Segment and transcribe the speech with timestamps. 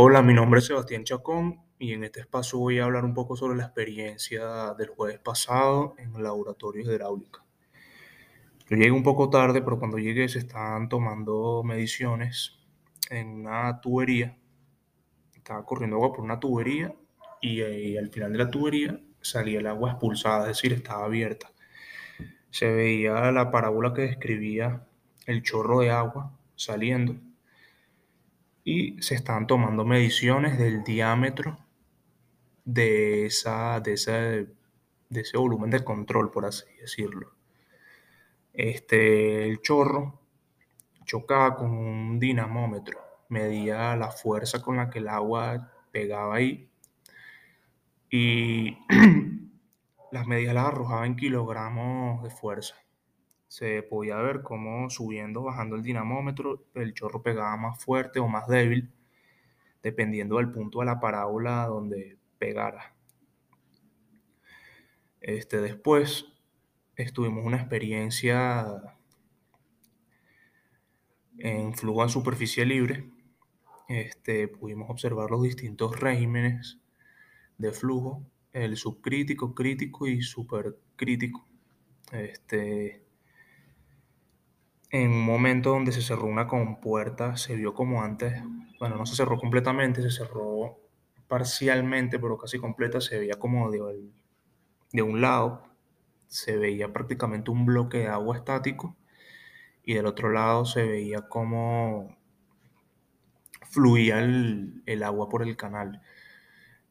[0.00, 3.34] Hola, mi nombre es Sebastián Chacón y en este espacio voy a hablar un poco
[3.34, 7.44] sobre la experiencia del jueves pasado en el laboratorio hidráulica.
[8.68, 12.60] Yo llegué un poco tarde, pero cuando llegué se estaban tomando mediciones
[13.10, 14.38] en una tubería.
[15.34, 16.94] Estaba corriendo agua por una tubería
[17.40, 21.50] y, eh, al final de la tubería salía el agua expulsada, es decir, estaba abierta.
[22.50, 24.86] Se veía la parábola que describía
[25.26, 27.16] el chorro de agua saliendo
[28.68, 31.58] y se estaban tomando mediciones del diámetro
[32.66, 33.94] de, esa, de,
[35.08, 37.32] de ese volumen de control, por así decirlo.
[38.52, 40.20] Este, el chorro
[41.06, 43.00] chocaba con un dinamómetro,
[43.30, 46.68] medía la fuerza con la que el agua pegaba ahí
[48.10, 48.76] y
[50.12, 52.74] las medidas las arrojaba en kilogramos de fuerza
[53.48, 58.46] se podía ver cómo subiendo, bajando el dinamómetro, el chorro pegaba más fuerte o más
[58.46, 58.92] débil,
[59.82, 62.94] dependiendo del punto de la parábola donde pegara.
[65.20, 66.26] Este, después
[66.94, 68.66] estuvimos una experiencia
[71.38, 73.10] en flujo a superficie libre.
[73.88, 76.78] Este, pudimos observar los distintos regímenes
[77.56, 81.46] de flujo, el subcrítico, crítico y supercrítico.
[82.12, 83.07] Este,
[84.90, 88.42] en un momento donde se cerró una compuerta, se vio como antes,
[88.80, 90.78] bueno, no se cerró completamente, se cerró
[91.28, 93.80] parcialmente, pero casi completa, se veía como de,
[94.92, 95.64] de un lado,
[96.26, 98.96] se veía prácticamente un bloque de agua estático
[99.84, 102.16] y del otro lado se veía como
[103.70, 106.02] fluía el, el agua por el canal.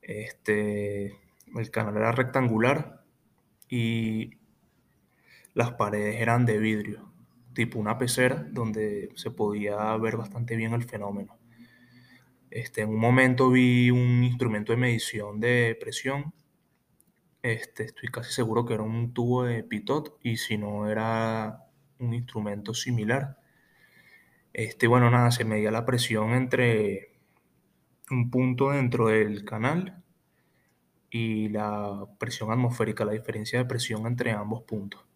[0.01, 1.17] Este,
[1.55, 3.03] el canal era rectangular
[3.69, 4.37] y
[5.53, 7.16] las paredes eran de vidrio
[7.57, 11.39] tipo una pecera donde se podía ver bastante bien el fenómeno.
[12.51, 16.35] Este, en un momento vi un instrumento de medición de presión.
[17.41, 21.63] Este, estoy casi seguro que era un tubo de pitot y si no era
[21.97, 23.39] un instrumento similar.
[24.53, 27.13] Este, bueno, nada, se medía la presión entre
[28.11, 30.03] un punto dentro del canal
[31.09, 35.07] y la presión atmosférica, la diferencia de presión entre ambos puntos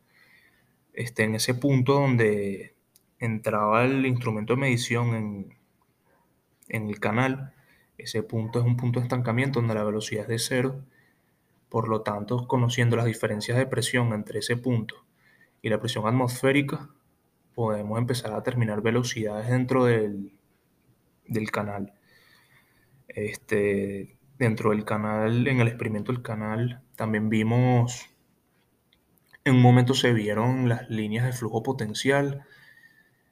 [0.94, 2.76] este, en ese punto donde
[3.20, 5.58] entraba el instrumento de medición en,
[6.70, 7.54] en el canal,
[7.98, 10.86] ese punto es un punto de estancamiento donde la velocidad es de cero.
[11.70, 15.06] Por lo tanto, conociendo las diferencias de presión entre ese punto
[15.62, 16.90] y la presión atmosférica,
[17.54, 20.34] podemos empezar a determinar velocidades dentro del,
[21.28, 21.94] del canal.
[23.08, 28.10] Este, dentro del canal, en el experimento del canal, también vimos
[29.44, 32.46] en un momento se vieron las líneas de flujo potencial,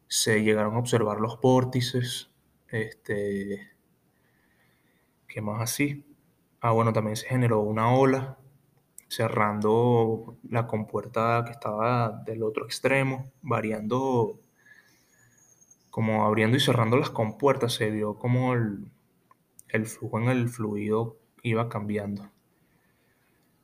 [0.07, 2.31] se llegaron a observar los vórtices,
[2.67, 3.71] este,
[5.27, 6.05] ¿qué más así?
[6.61, 8.37] Ah, bueno, también se generó una ola
[9.07, 14.39] cerrando la compuerta que estaba del otro extremo, variando,
[15.89, 18.91] como abriendo y cerrando las compuertas, se vio como el,
[19.85, 22.31] flujo en el fluido iba cambiando.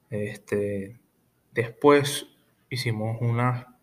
[0.09, 0.99] Este,
[1.51, 2.34] después
[2.69, 3.77] hicimos una,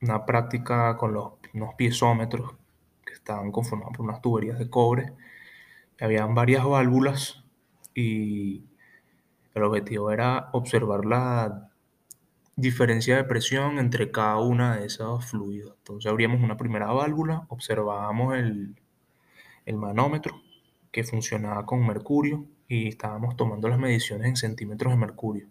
[0.00, 2.54] una práctica con los, unos piezómetros
[3.04, 5.12] que estaban conformados por unas tuberías de cobre.
[6.00, 7.44] Habían varias válvulas
[7.94, 8.64] y
[9.54, 11.70] el objetivo era observar la
[12.56, 15.74] diferencia de presión entre cada una de esos fluidos.
[15.78, 18.76] Entonces abríamos una primera válvula, observábamos el,
[19.66, 20.42] el manómetro
[20.90, 25.48] que funcionaba con mercurio y estábamos tomando las mediciones en centímetros de mercurio.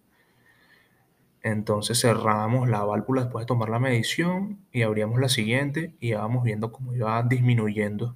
[1.42, 6.44] Entonces cerrábamos la válvula después de tomar la medición y abríamos la siguiente y íbamos
[6.44, 8.16] viendo cómo iba disminuyendo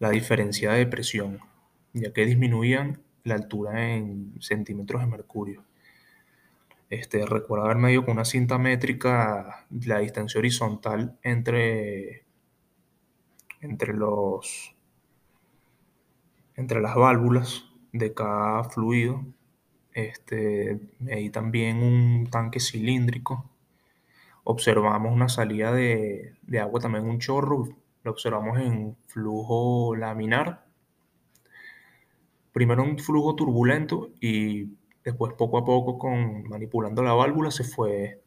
[0.00, 1.40] la diferencia de presión,
[1.92, 5.64] ya que disminuían la altura en centímetros de mercurio.
[6.90, 12.24] Este, recuerdo haber medido con una cinta métrica la distancia horizontal entre,
[13.60, 14.74] entre, los,
[16.56, 19.24] entre las válvulas de cada fluido
[19.98, 20.78] este,
[21.32, 23.50] también un tanque cilíndrico.
[24.44, 27.68] Observamos una salida de, agua, también un chorro.
[28.04, 30.66] Lo observamos en flujo laminar.
[32.52, 38.22] Primero un flujo turbulento y después poco a poco con manipulando la válvula se fue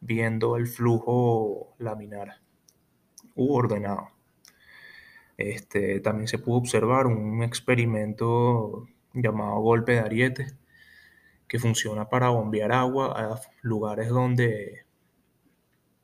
[0.00, 2.40] viendo el flujo laminar
[3.36, 4.08] u ordenado.
[5.36, 10.46] Este, también se pudo observar un experimento llamado golpe de ariete,
[11.54, 14.86] que funciona para bombear agua a lugares donde,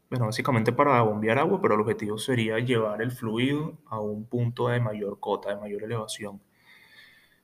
[0.08, 4.69] bueno, básicamente para bombear agua, pero el objetivo sería llevar el fluido a un punto
[4.69, 6.41] de mayor cota, de mayor elevación.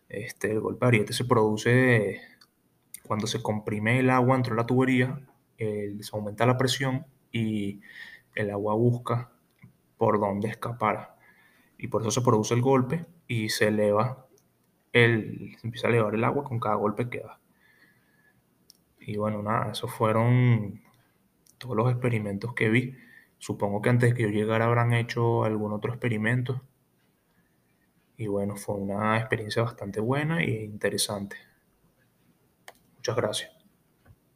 [0.09, 2.21] Este, el golpe de ariete se produce
[3.03, 7.81] cuando se comprime el agua dentro de la tubería, se aumenta la presión y
[8.37, 9.33] el agua busca
[9.97, 11.17] por dónde escapar.
[11.77, 14.29] Y por eso se produce el golpe y se eleva
[14.93, 17.41] el, se empieza a elevar el agua con cada golpe que da.
[19.07, 20.83] Y bueno, nada, esos fueron
[21.59, 22.97] todos los experimentos que vi.
[23.39, 26.61] Supongo que antes que yo llegara habrán hecho algún otro experimento.
[28.17, 31.37] Y bueno, fue una experiencia bastante buena e interesante.
[32.97, 33.56] Muchas gracias.